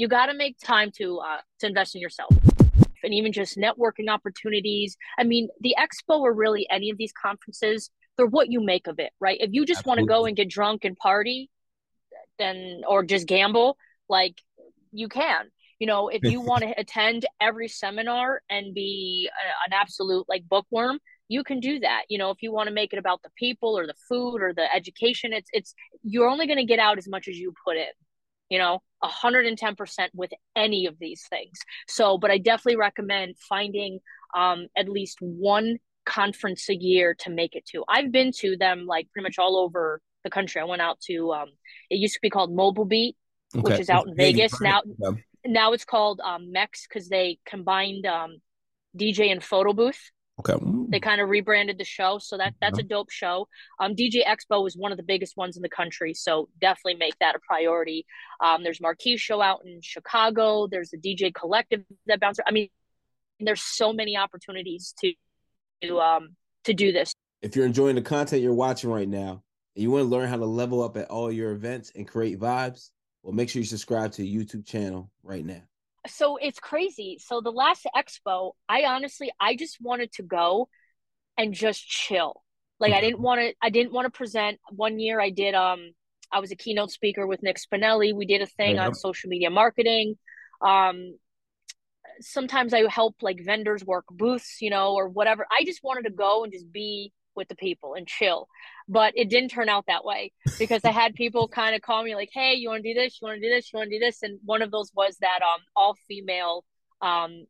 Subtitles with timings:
[0.00, 2.30] You got to make time to uh, to invest in yourself.
[3.02, 4.96] And even just networking opportunities.
[5.18, 8.98] I mean, the expo or really any of these conferences, they're what you make of
[8.98, 9.38] it, right?
[9.40, 11.50] If you just want to go and get drunk and party,
[12.38, 13.76] then or just gamble,
[14.08, 14.34] like
[14.92, 19.72] you can you know if you want to attend every seminar and be a, an
[19.72, 20.98] absolute like bookworm
[21.28, 23.78] you can do that you know if you want to make it about the people
[23.78, 27.08] or the food or the education it's it's you're only going to get out as
[27.08, 27.86] much as you put in
[28.50, 31.58] you know 110% with any of these things.
[31.88, 34.00] So but i definitely recommend finding
[34.36, 37.84] um, at least one conference a year to make it to.
[37.88, 40.60] I've been to them like pretty much all over the country.
[40.60, 41.48] I went out to um,
[41.88, 43.16] it used to be called mobile beat
[43.56, 43.62] okay.
[43.62, 44.60] which is out in vegas.
[44.60, 45.12] now yeah
[45.46, 48.38] now it's called um, Mex because they combined um,
[48.96, 50.10] DJ and photo booth.
[50.40, 50.54] Okay.
[50.88, 53.46] They kind of rebranded the show, so that that's a dope show.
[53.78, 57.18] Um, DJ Expo is one of the biggest ones in the country, so definitely make
[57.20, 58.06] that a priority.
[58.40, 60.66] Um, there's Marquee Show out in Chicago.
[60.66, 62.42] There's the DJ Collective that bounces.
[62.46, 62.68] I mean,
[63.38, 65.12] there's so many opportunities to
[65.82, 66.30] to um
[66.64, 67.12] to do this.
[67.42, 69.42] If you're enjoying the content you're watching right now,
[69.76, 72.38] and you want to learn how to level up at all your events and create
[72.38, 72.90] vibes,
[73.22, 75.62] well, make sure you subscribe to the YouTube channel right now.
[76.10, 77.18] So it's crazy.
[77.20, 80.68] So the last expo, I honestly, I just wanted to go
[81.38, 82.42] and just chill.
[82.78, 84.58] Like I didn't want to, I didn't want to present.
[84.70, 85.92] One year I did, um,
[86.32, 88.14] I was a keynote speaker with Nick Spinelli.
[88.14, 90.16] We did a thing on social media marketing.
[90.62, 91.18] Um,
[92.20, 95.46] sometimes I help like vendors work booths, you know, or whatever.
[95.50, 98.48] I just wanted to go and just be with the people and chill.
[98.88, 102.14] But it didn't turn out that way because I had people kind of call me
[102.14, 103.18] like, "Hey, you want to do this?
[103.20, 103.72] You want to do this?
[103.72, 106.64] You want to do this?" And one of those was that um all female
[107.02, 107.46] um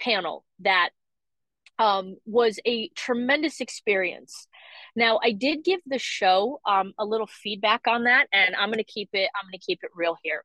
[0.00, 0.90] panel that
[1.78, 4.48] um was a tremendous experience.
[4.96, 8.78] Now, I did give the show um a little feedback on that and I'm going
[8.78, 10.44] to keep it I'm going to keep it real here.